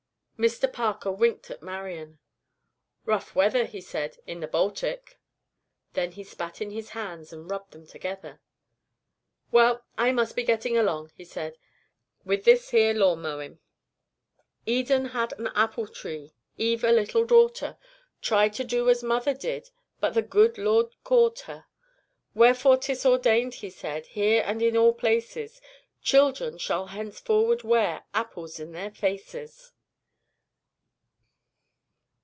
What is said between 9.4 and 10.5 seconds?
"Well, I must be